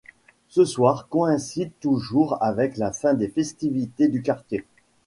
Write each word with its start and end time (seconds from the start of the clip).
Ce 0.47 0.65
soir 0.65 1.09
coïncide 1.09 1.71
toujours 1.79 2.41
avec 2.41 2.77
la 2.77 2.91
fin 2.91 3.13
des 3.13 3.27
festivités 3.27 4.07
du 4.07 4.23
quartier. 4.23 4.65